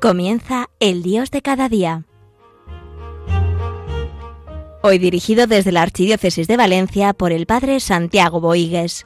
[0.00, 2.04] Comienza El Dios de cada día.
[4.82, 9.04] Hoy dirigido desde la Archidiócesis de Valencia por el Padre Santiago Boigues.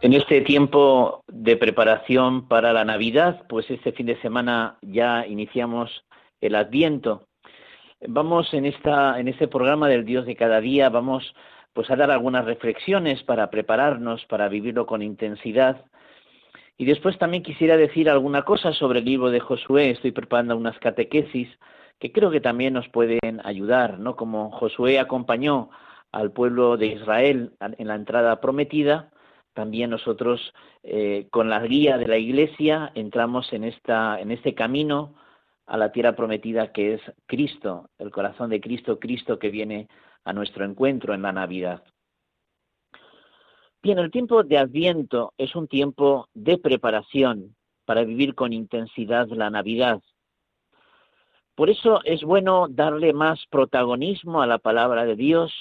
[0.00, 6.04] En este tiempo de preparación para la Navidad, pues este fin de semana ya iniciamos
[6.40, 7.28] el Adviento.
[8.08, 11.32] Vamos en esta en este programa del Dios de cada día vamos
[11.74, 15.84] pues a dar algunas reflexiones para prepararnos para vivirlo con intensidad.
[16.78, 19.90] Y después también quisiera decir alguna cosa sobre el libro de Josué.
[19.90, 21.48] Estoy preparando unas catequesis
[21.98, 24.16] que creo que también nos pueden ayudar, ¿no?
[24.16, 25.70] Como Josué acompañó
[26.12, 29.10] al pueblo de Israel en la entrada prometida,
[29.52, 30.52] también nosotros
[30.82, 35.14] eh, con la guía de la Iglesia entramos en esta en este camino
[35.66, 39.88] a la tierra prometida que es Cristo, el corazón de Cristo, Cristo que viene
[40.24, 41.82] a nuestro encuentro en la Navidad.
[43.82, 49.50] Bien, el tiempo de Adviento es un tiempo de preparación para vivir con intensidad la
[49.50, 50.00] Navidad.
[51.54, 55.52] Por eso es bueno darle más protagonismo a la palabra de Dios,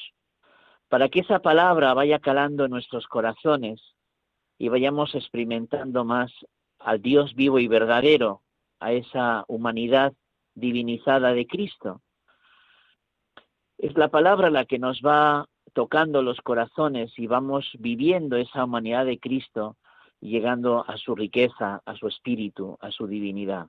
[0.87, 3.81] para que esa palabra vaya calando en nuestros corazones
[4.57, 6.31] y vayamos experimentando más
[6.79, 8.41] al Dios vivo y verdadero,
[8.79, 10.13] a esa humanidad
[10.55, 12.01] divinizada de Cristo.
[13.83, 19.05] Es la palabra la que nos va tocando los corazones y vamos viviendo esa humanidad
[19.05, 19.75] de Cristo,
[20.21, 23.67] llegando a su riqueza, a su espíritu, a su divinidad.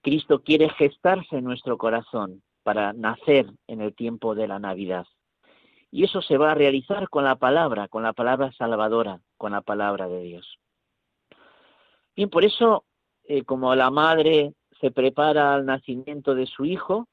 [0.00, 5.06] Cristo quiere gestarse en nuestro corazón para nacer en el tiempo de la Navidad.
[5.90, 9.60] Y eso se va a realizar con la palabra, con la palabra salvadora, con la
[9.60, 10.58] palabra de Dios.
[12.16, 12.86] Bien, por eso,
[13.24, 17.09] eh, como la madre se prepara al nacimiento de su hijo,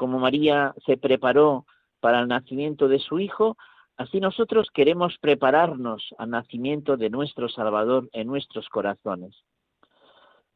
[0.00, 1.66] como María se preparó
[2.00, 3.58] para el nacimiento de su Hijo,
[3.98, 9.36] así nosotros queremos prepararnos al nacimiento de nuestro Salvador en nuestros corazones.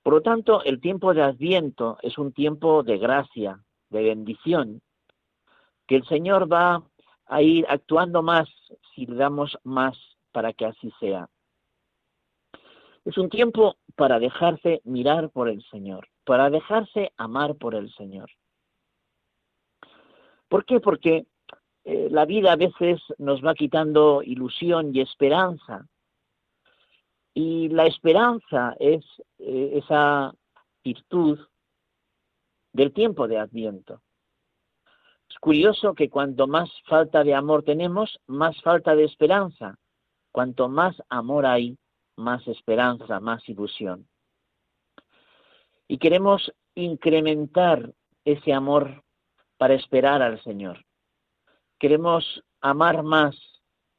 [0.03, 3.61] Por lo tanto, el tiempo de Adviento es un tiempo de gracia,
[3.91, 4.81] de bendición,
[5.87, 6.83] que el Señor va
[7.27, 8.49] a ir actuando más
[8.95, 9.99] si damos más
[10.33, 11.29] para que así sea.
[13.05, 18.31] Es un tiempo para dejarse mirar por el Señor, para dejarse amar por el Señor.
[20.55, 20.79] ¿Por qué?
[20.79, 21.27] Porque
[21.85, 25.89] eh, la vida a veces nos va quitando ilusión y esperanza.
[27.35, 29.05] Y la esperanza es
[29.41, 30.33] eh, esa
[30.85, 31.41] virtud
[32.73, 34.01] del tiempo de Adviento.
[35.29, 39.77] Es curioso que cuanto más falta de amor tenemos, más falta de esperanza.
[40.31, 41.77] Cuanto más amor hay,
[42.15, 44.07] más esperanza, más ilusión.
[45.89, 47.93] Y queremos incrementar
[48.25, 49.04] ese amor
[49.57, 50.85] para esperar al Señor.
[51.79, 53.37] Queremos amar más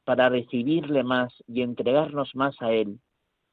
[0.04, 3.00] para recibirle más y entregarnos más a Él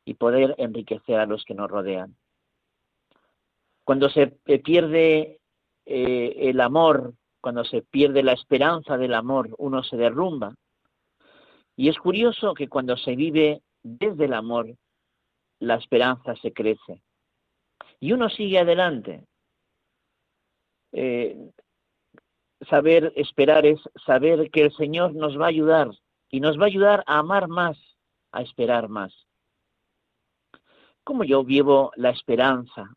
[0.06, 2.16] y poder enriquecer a los que nos rodean.
[3.84, 4.28] Cuando se
[4.64, 5.40] pierde
[5.86, 10.56] eh, el amor, cuando se pierde la esperanza del amor, uno se derrumba.
[11.76, 14.74] Y es curioso que cuando se vive desde el amor,
[15.60, 17.02] la esperanza se crece.
[18.00, 19.26] Y uno sigue adelante.
[20.92, 21.52] Eh,
[22.66, 25.90] saber esperar es saber que el Señor nos va a ayudar
[26.30, 27.78] y nos va a ayudar a amar más,
[28.32, 29.14] a esperar más.
[31.04, 32.94] ¿Cómo yo vivo la esperanza?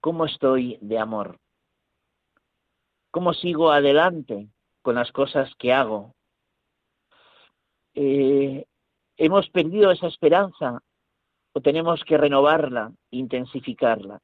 [0.00, 1.38] ¿Cómo estoy de amor?
[3.10, 4.48] ¿Cómo sigo adelante
[4.82, 6.14] con las cosas que hago?
[7.94, 8.66] Eh,
[9.16, 10.80] ¿Hemos perdido esa esperanza
[11.52, 14.20] o tenemos que renovarla, intensificarla?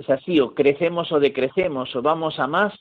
[0.00, 2.72] Es así, o crecemos o decrecemos, o vamos a más,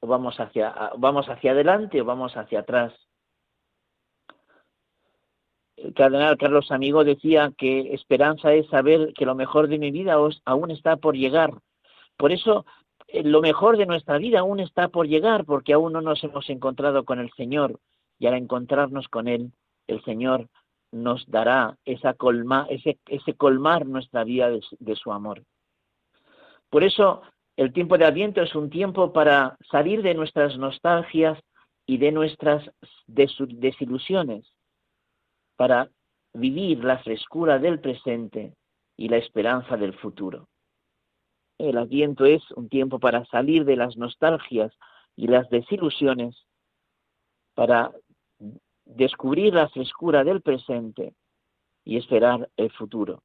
[0.00, 2.92] o vamos hacia, vamos hacia adelante o vamos hacia atrás.
[5.76, 10.16] El cardenal Carlos Amigo decía que esperanza es saber que lo mejor de mi vida
[10.44, 11.52] aún está por llegar.
[12.16, 12.66] Por eso,
[13.06, 16.50] eh, lo mejor de nuestra vida aún está por llegar, porque aún no nos hemos
[16.50, 17.78] encontrado con el Señor.
[18.18, 19.52] Y al encontrarnos con Él,
[19.86, 20.48] el Señor
[20.90, 25.44] nos dará esa colma, ese, ese colmar nuestra vida de su amor.
[26.74, 27.22] Por eso
[27.56, 31.38] el tiempo de Adviento es un tiempo para salir de nuestras nostalgias
[31.86, 32.68] y de nuestras
[33.06, 34.44] desilusiones,
[35.54, 35.88] para
[36.32, 38.56] vivir la frescura del presente
[38.96, 40.48] y la esperanza del futuro.
[41.58, 44.76] El Adviento es un tiempo para salir de las nostalgias
[45.14, 46.44] y las desilusiones,
[47.54, 47.92] para
[48.84, 51.14] descubrir la frescura del presente
[51.84, 53.22] y esperar el futuro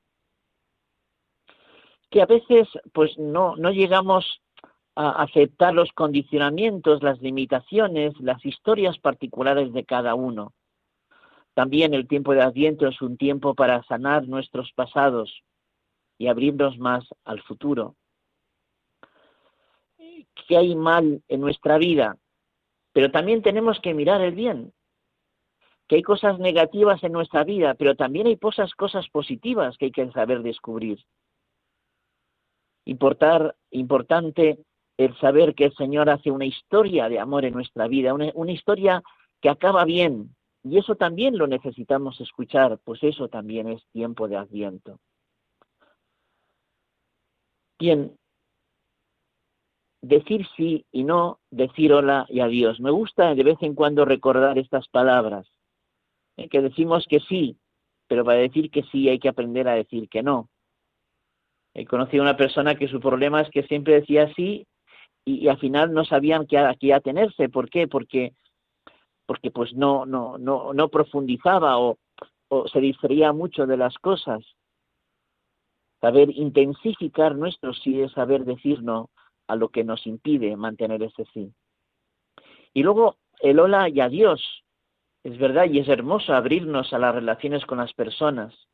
[2.10, 4.42] que a veces pues no, no llegamos
[4.96, 10.54] a aceptar los condicionamientos, las limitaciones, las historias particulares de cada uno.
[11.54, 15.44] También el tiempo de Adviento es un tiempo para sanar nuestros pasados
[16.18, 17.96] y abrirnos más al futuro.
[20.48, 22.18] ¿Qué hay mal en nuestra vida?
[22.92, 24.74] Pero también tenemos que mirar el bien.
[25.88, 29.92] Que hay cosas negativas en nuestra vida, pero también hay cosas, cosas positivas que hay
[29.92, 31.00] que saber descubrir.
[32.90, 34.58] Importar, importante
[34.98, 39.04] el saber que el Señor hace una historia de amor en nuestra vida, una, historia
[39.40, 40.36] que acaba bien.
[40.64, 45.00] Y eso también lo necesitamos escuchar, pues eso también es tiempo de adviento.
[47.78, 48.18] Bien,
[50.02, 52.80] decir sí y no, decir hola y adiós.
[52.80, 55.48] Me gusta de vez en cuando recordar estas palabras,
[56.38, 56.50] ¿eh?
[56.50, 57.56] que decimos que sí,
[58.08, 60.50] pero para decir que sí hay que aprender a decir que no.
[61.80, 64.68] He conocido a una persona que su problema es que siempre decía sí
[65.24, 67.48] y, al final no sabían qué, a qué atenerse.
[67.48, 67.88] ¿Por qué?
[67.88, 68.34] Porque,
[69.26, 71.98] porque pues no, no, no, no profundizaba o,
[72.50, 74.44] o se distraía mucho de las cosas.
[76.02, 79.10] Saber intensificar nuestro sí es saber decir no
[79.48, 81.54] a lo que nos impide mantener ese sí.
[82.74, 84.66] Y luego el hola y adiós.
[85.24, 88.68] Es verdad y es hermoso abrirnos a las relaciones con las personas,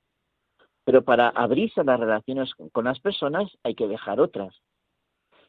[0.85, 4.61] pero para abrirse a las relaciones con las personas hay que dejar otras.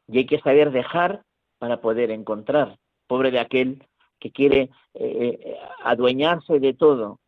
[0.08, 1.22] Y hay que saber dejar
[1.58, 2.78] para poder encontrar.
[3.06, 3.84] Pobre de aquel
[4.18, 7.20] que quiere eh, eh, adueñarse de todo,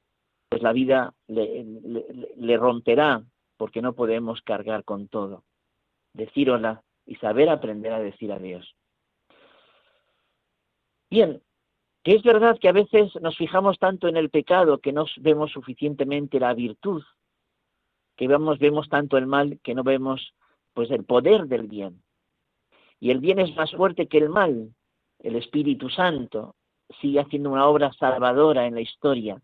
[0.48, 3.22] pues la vida le romperá
[3.58, 5.44] porque no podemos cargar con todo.
[6.14, 8.74] Decir hola y saber aprender a decir adiós.
[11.10, 11.42] Bien,
[12.02, 15.52] que es verdad que a veces nos fijamos tanto en el pecado que no vemos
[15.52, 17.02] suficientemente la virtud,
[18.18, 20.34] que vemos, vemos tanto el mal que no vemos
[20.74, 22.02] pues el poder del bien.
[23.00, 24.74] Y el bien es más fuerte que el mal.
[25.20, 26.54] El Espíritu Santo
[27.00, 29.40] sigue haciendo una obra salvadora en la historia.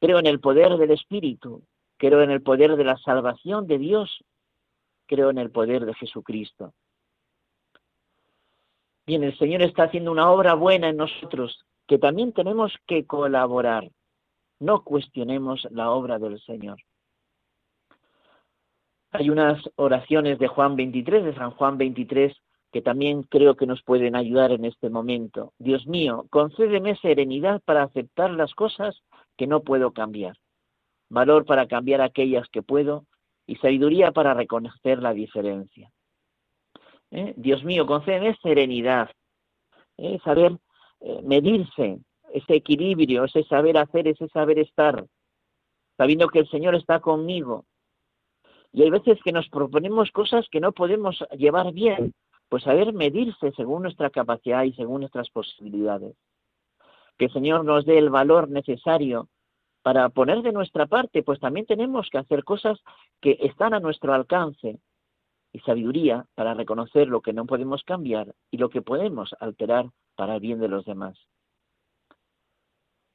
[0.00, 1.62] Creo en el poder del Espíritu,
[1.96, 4.22] creo en el poder de la salvación de Dios
[5.10, 6.72] creo en el poder de Jesucristo.
[9.04, 13.90] Bien, el Señor está haciendo una obra buena en nosotros, que también tenemos que colaborar.
[14.60, 16.78] No cuestionemos la obra del Señor.
[19.12, 22.32] Hay unas oraciones de Juan 23, de San Juan 23,
[22.72, 25.52] que también creo que nos pueden ayudar en este momento.
[25.58, 29.02] Dios mío, concédeme serenidad para aceptar las cosas
[29.36, 30.36] que no puedo cambiar,
[31.08, 33.04] valor para cambiar aquellas que puedo
[33.46, 35.90] y sabiduría para reconocer la diferencia.
[37.10, 37.34] ¿Eh?
[37.36, 39.10] Dios mío, concédeme serenidad,
[39.96, 40.20] ¿eh?
[40.22, 40.56] saber
[41.00, 41.98] eh, medirse,
[42.32, 45.04] ese equilibrio, ese saber hacer, ese saber estar,
[45.96, 47.64] sabiendo que el Señor está conmigo.
[48.72, 52.12] Y hay veces que nos proponemos cosas que no podemos llevar bien,
[52.48, 56.16] pues saber medirse según nuestra capacidad y según nuestras posibilidades.
[57.18, 59.28] Que el Señor nos dé el valor necesario
[59.82, 62.78] para poner de nuestra parte, pues también tenemos que hacer cosas
[63.20, 64.78] que están a nuestro alcance
[65.52, 70.34] y sabiduría para reconocer lo que no podemos cambiar y lo que podemos alterar para
[70.34, 71.18] el bien de los demás.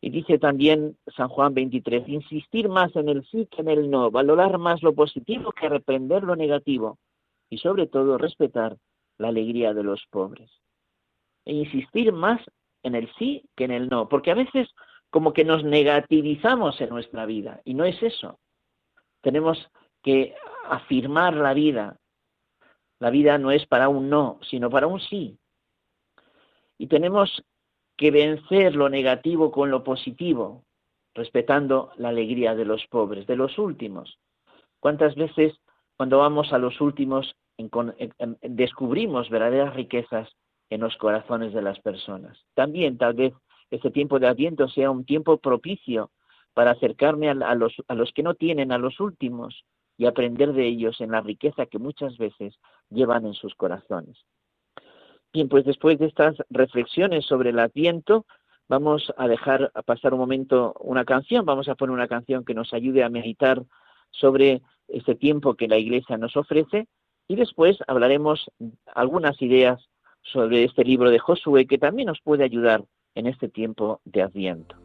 [0.06, 4.12] Y dice también San Juan 23, insistir más en el sí que en el no,
[4.12, 7.00] valorar más lo positivo que reprender lo negativo
[7.50, 8.77] y sobre todo respetar
[9.18, 10.51] la alegría de los pobres.
[11.44, 12.39] E insistir más
[12.84, 14.70] en el sí que en el no, porque a veces
[15.10, 18.38] como que nos negativizamos en nuestra vida y no es eso.
[19.22, 19.58] Tenemos
[20.03, 20.36] que
[20.70, 21.98] afirmar la vida.
[23.00, 25.39] La vida no es para un no, sino para un sí.
[26.77, 27.44] Y tenemos
[27.98, 30.64] que vencer lo negativo con lo positivo,
[31.14, 34.20] respetando la alegría de los pobres, de los últimos.
[34.80, 35.54] ¿Cuántas veces
[35.98, 37.36] cuando vamos a los últimos
[38.42, 40.30] descubrimos verdaderas riquezas
[40.70, 42.38] en los corazones de las personas?
[42.54, 43.34] También tal vez
[43.72, 46.12] este tiempo de Adviento sea un tiempo propicio
[46.54, 49.66] para acercarme a, los, a los que no tienen, a los últimos,
[49.98, 52.56] y aprender de ellos en la riqueza que muchas veces
[52.90, 54.18] llevan en sus corazones.
[55.36, 58.25] Bien, pues después de estas reflexiones sobre el Adviento,
[58.70, 62.74] vamos a dejar pasar un momento una canción, vamos a poner una canción que nos
[62.74, 63.62] ayude a meditar
[64.12, 66.88] sobre este tiempo que la Iglesia nos ofrece
[67.27, 68.50] y después hablaremos
[68.86, 69.89] algunas ideas
[70.22, 74.85] sobre este libro de Josué que también nos puede ayudar en este tiempo de Adviento.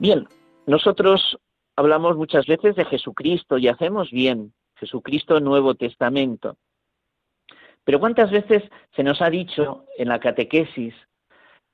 [0.00, 0.28] Bien,
[0.66, 1.38] nosotros
[1.74, 6.56] hablamos muchas veces de Jesucristo y hacemos bien, Jesucristo Nuevo Testamento.
[7.82, 8.62] Pero ¿cuántas veces
[8.94, 10.94] se nos ha dicho en la catequesis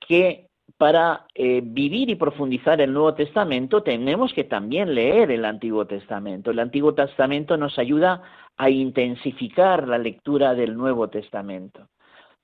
[0.01, 5.87] que para eh, vivir y profundizar el Nuevo Testamento tenemos que también leer el Antiguo
[5.87, 6.51] Testamento?
[6.51, 8.23] El Antiguo Testamento nos ayuda
[8.57, 11.89] a intensificar la lectura del Nuevo Testamento.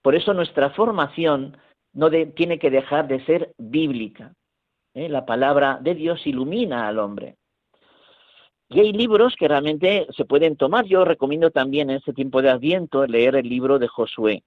[0.03, 1.57] Por eso nuestra formación
[1.95, 4.35] no tiene que dejar de ser bíblica.
[4.95, 5.09] ¿Eh?
[5.09, 7.37] La palabra de Dios ilumina al hombre.
[8.69, 10.85] Y hay libros que realmente se pueden tomar.
[10.85, 14.45] Yo recomiendo también en este tiempo de Adviento leer el libro de Josué.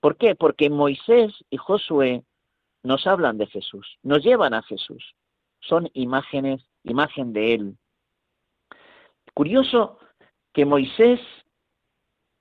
[0.00, 0.34] ¿Por qué?
[0.34, 2.24] Porque Moisés y Josué
[2.82, 5.14] nos hablan de Jesús, nos llevan a Jesús.
[5.60, 7.76] Son imágenes, imagen de Él.
[9.34, 9.98] Curioso
[10.52, 11.20] que Moisés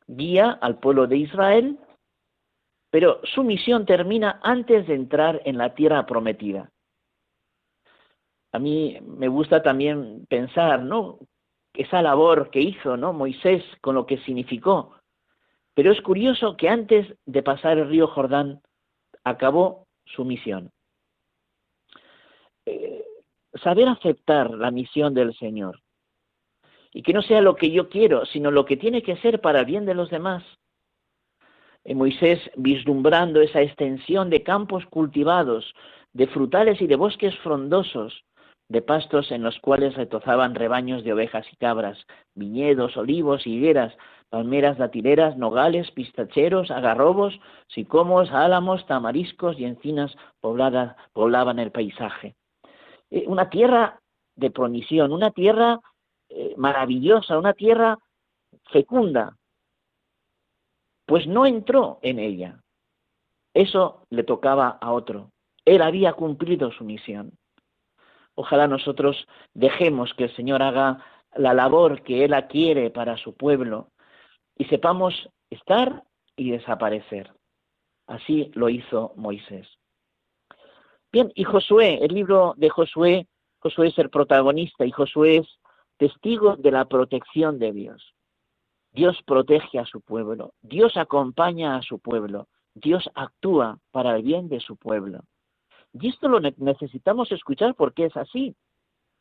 [0.08, 1.80] guía al pueblo de Israel,
[2.92, 6.70] pero su misión termina antes de entrar en la tierra prometida
[8.54, 11.20] a mí me gusta también pensar, ¿no?
[11.74, 13.12] Esa labor que hizo, ¿no?
[13.12, 14.94] Moisés con lo que significó.
[15.74, 18.62] Pero es curioso que antes de pasar el río Jordán
[19.24, 20.70] acabó su misión.
[22.68, 23.04] Eh,
[23.56, 25.82] saber aceptar la misión del Señor
[26.94, 29.62] y que no sea lo que yo quiero, sino lo que tiene que ser para
[29.62, 30.44] el bien de los demás.
[31.86, 35.74] Eh, Moisés vislumbrando esa extensión de campos cultivados,
[36.14, 38.24] de frutales y de bosques frondosos,
[38.74, 41.96] de pastos en los cuales retozaban rebaños de ovejas y cabras,
[42.34, 43.96] viñedos, olivos, higueras,
[44.32, 50.12] palmeras datileras, nogales, pistacheros, agarrobos, sicomos, álamos, tamariscos y encinas
[50.42, 52.36] poblaban el paisaje.
[53.12, 54.01] Eh, una tierra
[54.36, 55.80] de promisión, una tierra
[56.30, 58.00] eh, maravillosa, una tierra
[58.72, 59.38] fecunda,
[61.06, 62.60] pues no entró en ella.
[63.53, 65.30] Eso le tocaba a otro.
[65.63, 67.38] Él había cumplido su misión.
[68.36, 71.04] Ojalá nosotros dejemos que el Señor haga
[71.36, 73.90] la labor que Él quiere para su pueblo
[74.58, 76.04] y sepamos estar
[76.36, 77.32] y desaparecer.
[78.08, 79.68] Así lo hizo Moisés.
[81.12, 83.28] Bien, y Josué, el libro de Josué,
[83.60, 85.60] Josué es el protagonista y Josué es
[85.98, 88.13] testigo de la protección de Dios.
[88.92, 94.50] Dios protege a su pueblo, Dios acompaña a su pueblo, Dios actúa para el bien
[94.50, 95.22] de su pueblo.
[95.94, 98.56] Y esto lo necesitamos escuchar porque es así.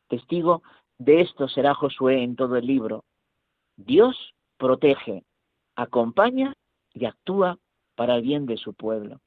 [0.08, 0.62] Testigo
[0.98, 3.04] de esto será Josué en todo el libro.
[3.76, 5.24] Dios protege,
[5.76, 6.54] acompaña
[6.94, 7.58] y actúa
[7.94, 9.20] para el bien de su pueblo.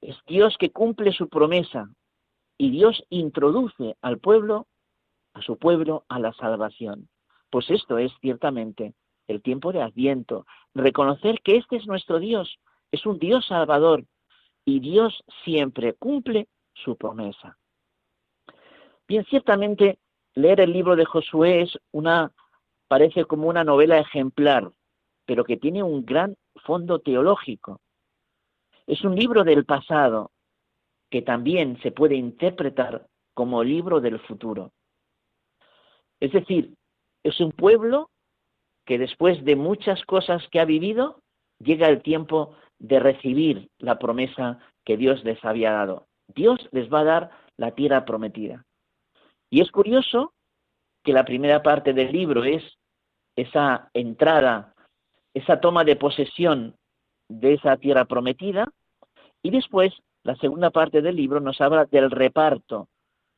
[0.00, 1.90] Es Dios que cumple su promesa
[2.58, 4.66] y Dios introduce al pueblo,
[5.34, 7.08] a su pueblo, a la salvación.
[7.50, 8.94] Pues esto es ciertamente
[9.26, 12.58] el tiempo de Adviento, reconocer que este es nuestro Dios,
[12.92, 14.04] es un Dios salvador
[14.66, 17.56] y Dios siempre cumple su promesa.
[19.08, 19.98] Bien, ciertamente
[20.34, 22.32] leer el libro de Josué es una,
[22.88, 24.70] parece como una novela ejemplar,
[25.24, 27.80] pero que tiene un gran fondo teológico.
[28.86, 30.32] Es un libro del pasado
[31.10, 34.72] que también se puede interpretar como libro del futuro.
[36.18, 36.74] Es decir,
[37.22, 38.10] es un pueblo
[38.84, 41.22] que después de muchas cosas que ha vivido,
[41.58, 46.06] llega el tiempo de recibir la promesa que Dios les había dado.
[46.28, 48.64] Dios les va a dar la tierra prometida.
[49.50, 50.34] Y es curioso
[51.02, 52.62] que la primera parte del libro es
[53.36, 54.74] esa entrada,
[55.34, 56.76] esa toma de posesión
[57.28, 58.68] de esa tierra prometida,
[59.42, 59.92] y después
[60.24, 62.88] la segunda parte del libro nos habla del reparto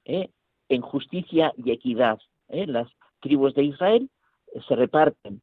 [0.04, 0.30] ¿eh?
[0.68, 2.18] en justicia y equidad.
[2.48, 2.66] ¿eh?
[2.66, 2.88] Las
[3.20, 4.08] tribus de Israel
[4.66, 5.42] se reparten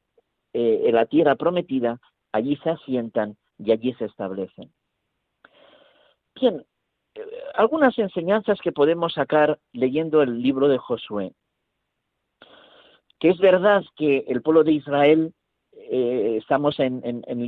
[0.54, 2.00] eh, en la tierra prometida,
[2.32, 4.72] allí se asientan y allí se establecen.
[6.40, 6.66] Bien,
[7.16, 7.22] eh,
[7.56, 11.34] algunas enseñanzas que podemos sacar leyendo el libro de Josué.
[13.20, 15.34] Que es verdad que el pueblo de Israel
[15.72, 17.46] eh, estamos en, en,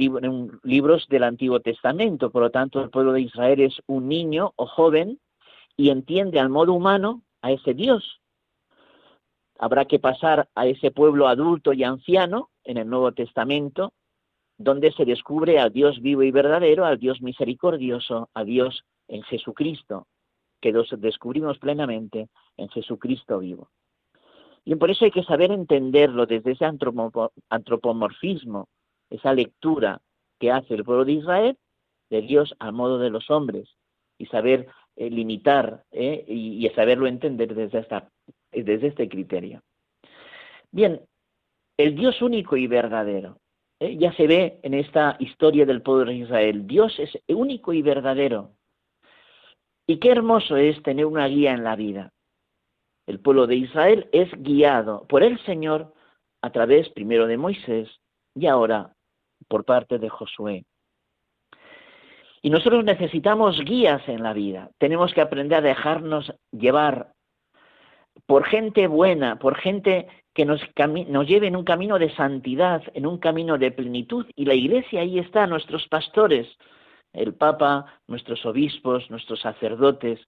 [0.63, 4.65] libros del Antiguo Testamento, por lo tanto el pueblo de Israel es un niño o
[4.65, 5.19] joven
[5.75, 8.21] y entiende al modo humano a ese Dios.
[9.59, 13.93] Habrá que pasar a ese pueblo adulto y anciano en el Nuevo Testamento
[14.57, 20.07] donde se descubre al Dios vivo y verdadero, al Dios misericordioso, a Dios en Jesucristo,
[20.61, 23.69] que los descubrimos plenamente en Jesucristo vivo.
[24.65, 26.65] Y por eso hay que saber entenderlo desde ese
[27.49, 28.67] antropomorfismo,
[29.09, 30.01] esa lectura
[30.39, 31.57] que hace el pueblo de Israel
[32.09, 33.69] de Dios al modo de los hombres
[34.17, 39.61] y saber eh, limitar eh, y, saberlo entender desde este criterio.
[40.71, 41.01] Bien,
[41.77, 43.39] el Dios único y verdadero.
[43.79, 43.97] ¿Eh?
[43.97, 46.67] ya se ve en esta historia del pueblo de Israel.
[46.67, 48.51] Dios es único y verdadero.
[49.87, 52.11] Y qué hermoso es tener una guía en la vida.
[53.05, 55.93] El pueblo de Israel es guiado por el Señor
[56.41, 57.89] a través primero de Moisés
[58.35, 58.93] y ahora
[59.47, 60.65] por parte de Josué.
[62.41, 64.69] Y nosotros necesitamos guías en la vida.
[64.77, 67.13] Tenemos que aprender a dejarnos llevar
[68.25, 70.07] por gente buena, por gente
[70.37, 70.61] que nos,
[71.07, 74.27] nos, lleve en un camino de santidad, en un camino de plenitud.
[74.35, 76.47] Y la iglesia ahí está, nuestros pastores,
[77.11, 80.19] el Papa, nuestros obispos, nuestros sacerdotes,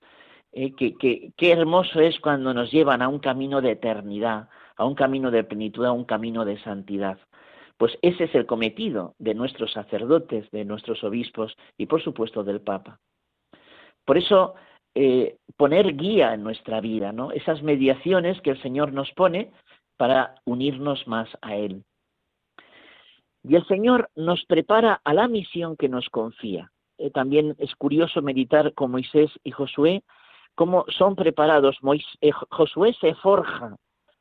[0.52, 4.96] eh, que, qué hermoso es cuando nos llevan a un camino de eternidad, a un
[4.96, 7.20] camino de plenitud, a un camino de santidad.
[7.78, 12.62] Pues ese es el cometido de nuestros sacerdotes, de nuestros obispos y por supuesto del
[12.62, 13.00] Papa.
[14.06, 14.56] Por eso
[14.96, 17.32] eh, poner guía en nuestra vida, ¿no?
[17.32, 19.52] Esas mediaciones que el Señor nos pone
[20.00, 21.84] para unirnos más a Él.
[23.44, 26.72] Y el Señor nos prepara a la misión que nos confía.
[26.98, 30.04] Eh, también es curioso meditar con Moisés y Josué
[30.56, 31.78] cómo son preparados.
[32.22, 33.76] Eh, Josué se forja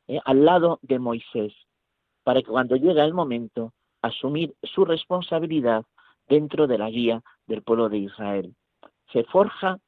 [0.09, 1.55] eh, al lado de Moisés
[2.25, 5.85] para que cuando llega el momento asumir su responsabilidad
[6.29, 8.53] dentro de la guía del pueblo de Israel.
[9.13, 9.79] Se forja,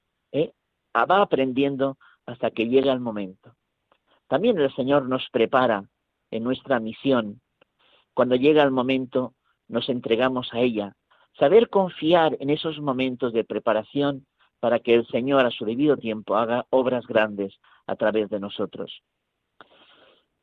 [0.95, 3.55] va aprendiendo hasta que llega el momento.
[4.31, 5.83] También el Señor nos prepara
[6.31, 7.41] en nuestra misión.
[8.15, 9.35] Cuando llega el momento,
[9.67, 10.95] nos entregamos a ella,
[11.39, 14.27] Saber confiar en esos momentos de preparación
[14.59, 19.03] para que el Señor a su debido tiempo haga obras grandes a través de nosotros.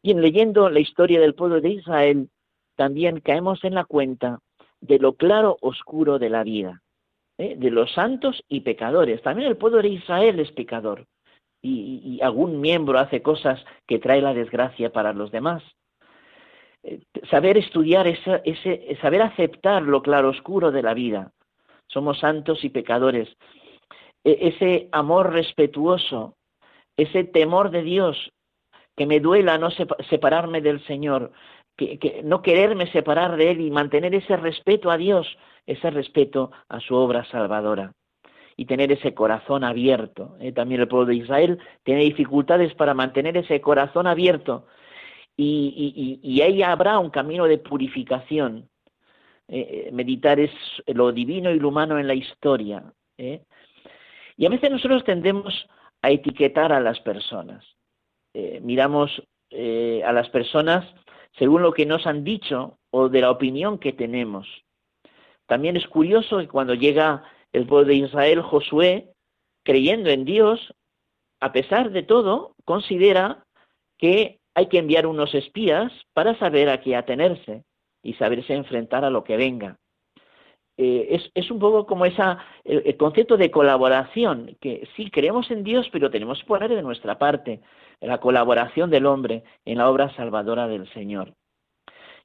[0.02, 2.30] Y en leyendo la historia del pueblo de Israel,
[2.76, 4.40] también caemos en la cuenta
[4.80, 6.82] de lo claro oscuro de la vida,
[7.38, 7.56] ¿eh?
[7.58, 9.22] de los santos y pecadores.
[9.22, 11.06] También el pueblo de Israel es pecador
[11.68, 15.64] y, algún miembro hace cosas que trae la desgracia para los demás.
[16.84, 21.32] Eh, saber estudiar, ese, saber aceptar lo claroscuro de la vida.
[21.88, 23.30] Somos santos y pecadores.
[24.24, 26.36] E, ese amor respetuoso,
[26.96, 28.32] ese temor de Dios,
[28.96, 29.70] que me duela no
[30.10, 31.32] separarme del Señor,
[31.76, 36.80] que, no quererme separar de Él y mantener ese respeto a Dios, ese respeto a
[36.80, 37.94] su obra salvadora
[38.58, 40.36] y tener ese corazón abierto.
[40.42, 44.66] Eh, también el pueblo de Israel tiene dificultades para mantener ese corazón abierto
[45.38, 48.70] y, ahí habrá un camino de purificación.
[49.50, 50.52] Eh, eh, meditar es
[50.88, 52.84] lo divino y lo humano en la historia.
[53.18, 53.44] ¿eh?
[54.36, 55.70] Y a veces nosotros tendemos
[56.02, 57.64] a etiquetar a las personas.
[58.62, 59.22] miramos
[60.06, 60.86] a las personas
[61.40, 64.48] según lo que nos han dicho o de la opinión que tenemos.
[65.48, 67.24] También es curioso que cuando llega
[67.58, 69.10] el pueblo de Israel, Josué,
[69.64, 70.74] creyendo en Dios,
[71.40, 73.44] a pesar de todo, considera
[73.98, 77.64] que hay que enviar unos espías para saber a qué atenerse
[78.02, 79.78] y saberse enfrentar a lo que venga.
[80.78, 85.90] Eh, es, un poco como esa, el, concepto de colaboración, que sí creemos en Dios,
[85.92, 87.62] pero tenemos que poner de nuestra parte
[88.00, 91.34] la colaboración del hombre en la obra salvadora del Señor.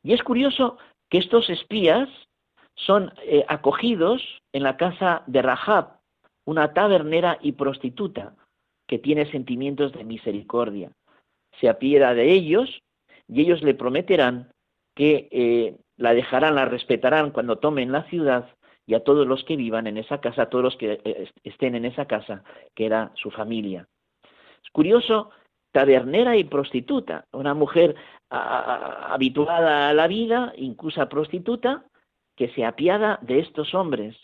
[0.03, 0.77] Y es curioso
[1.09, 2.09] que estos espías
[2.75, 5.99] son eh, acogidos en la casa de Rahab,
[6.45, 8.35] una tabernera y prostituta
[8.87, 10.91] que tiene sentimientos de misericordia
[11.61, 12.83] se apieda de ellos
[13.29, 14.53] y ellos le prometerán
[14.95, 18.49] que eh, la dejarán, la respetarán cuando tomen la ciudad
[18.87, 21.75] y a todos los que vivan en esa casa, a todos los que eh, estén
[21.75, 22.43] en esa casa,
[22.75, 23.87] que era su familia.
[24.63, 25.31] Es curioso,
[25.71, 27.95] tabernera y prostituta, una mujer
[28.29, 31.85] habituada a la vida, incluso prostituta,
[32.37, 34.17] que se apiada de estos hombres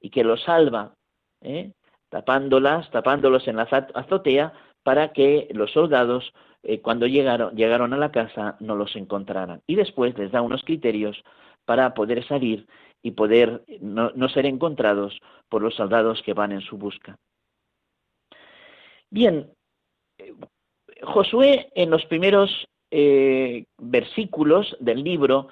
[0.00, 0.94] y que los salva,
[1.40, 1.72] ¿eh?
[2.08, 3.62] tapándolas, tapándolos en la
[3.94, 6.32] azotea para que los soldados
[6.62, 9.62] eh, cuando llegaron, llegaron a la casa no los encontraran.
[9.66, 11.22] Y después les da unos criterios
[11.64, 12.66] para poder salir
[13.02, 17.16] y poder no, ser encontrados por los soldados que van en su busca.
[19.10, 19.50] Bien,
[21.02, 25.48] Josué en los primeros eh, versículos del libro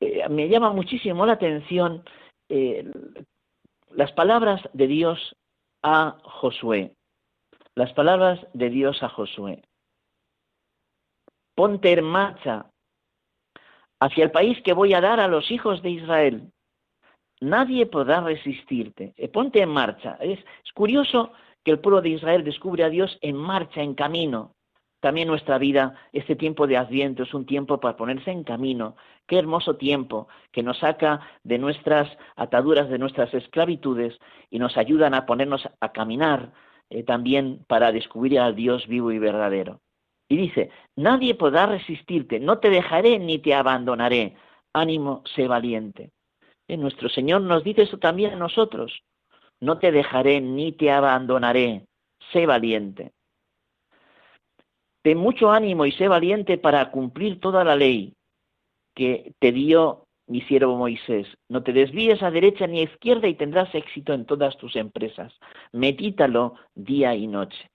[0.00, 2.04] eh, me llama muchísimo la atención
[3.90, 5.36] las palabras de Dios
[5.82, 6.94] a Josué.
[7.74, 9.62] Las palabras de Dios a Josué
[11.56, 12.66] ponte en marcha
[13.98, 16.52] hacia el país que voy a dar a los hijos de Israel.
[17.40, 19.14] Nadie podrá resistirte.
[19.16, 20.16] Eh, ponte en marcha.
[20.20, 20.38] Es,
[20.74, 21.32] curioso
[21.64, 24.54] que el pueblo de Israel descubre a Dios en marcha, en camino.
[25.00, 28.96] También nuestra vida, este tiempo de Adviento es un tiempo para ponerse en camino.
[29.26, 34.18] Qué hermoso tiempo que nos saca de nuestras ataduras, de nuestras esclavitudes
[34.50, 36.52] y nos ayudan a ponernos a caminar
[36.88, 39.80] eh, también para descubrir al Dios vivo y verdadero.
[40.28, 44.36] Y dice, nadie podrá resistirte, no te dejaré ni te abandonaré.
[44.72, 46.10] Ánimo, sé valiente.
[46.68, 49.02] nuestro Señor nos dice eso también a nosotros.
[49.60, 51.86] no te dejaré ni te abandonaré,
[52.32, 53.12] sé valiente.
[55.06, 58.14] Ten mucho ánimo y sé valiente para cumplir toda la ley
[58.92, 61.28] que te dio mi siervo Moisés.
[61.48, 65.32] No te desvíes a derecha ni a izquierda y tendrás éxito en todas tus empresas.
[65.70, 67.70] Medítalo día y noche.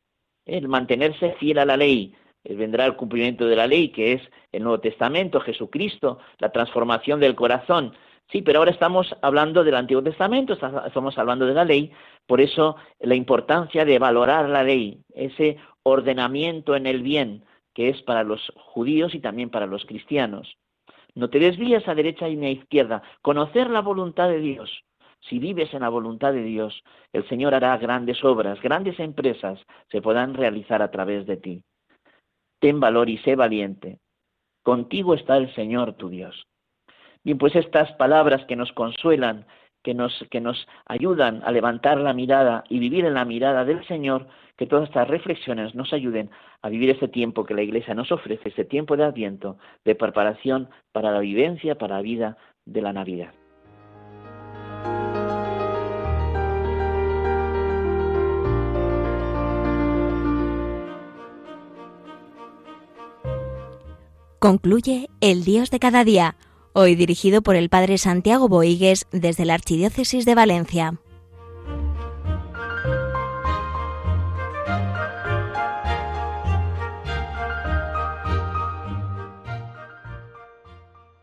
[0.45, 2.13] El mantenerse fiel a la ley,
[2.43, 7.35] vendrá el cumplimiento de la ley, que es el Nuevo Testamento, Jesucristo, la transformación del
[7.35, 7.93] corazón.
[8.29, 11.91] Sí, pero ahora estamos hablando del Antiguo Testamento, estamos hablando de la ley,
[12.25, 18.01] por eso la importancia de valorar la ley, ese ordenamiento en el bien que es
[18.01, 20.57] para los judíos y también para los cristianos.
[21.15, 23.01] No te desvíes a derecha ni a izquierda.
[23.21, 24.83] Conocer la voluntad de Dios.
[25.21, 29.59] Si vives en la voluntad de Dios, el Señor hará grandes obras, grandes empresas
[29.91, 31.63] se podrán realizar a través de ti.
[32.59, 33.99] Ten valor y sé valiente.
[34.63, 36.47] Contigo está el Señor tu Dios.
[37.23, 39.45] Bien, pues estas palabras que nos consuelan,
[39.83, 43.85] que nos, que nos ayudan a levantar la mirada y vivir en la mirada del
[43.85, 44.27] Señor,
[44.61, 46.29] que todas estas reflexiones nos ayuden
[46.61, 50.69] a vivir ese tiempo que la Iglesia nos ofrece, ese tiempo de adviento, de preparación
[50.91, 53.33] para la vivencia, para la vida de la Navidad.
[64.37, 66.35] Concluye El Dios de cada día,
[66.73, 70.99] hoy dirigido por el Padre Santiago Boigues desde la Archidiócesis de Valencia.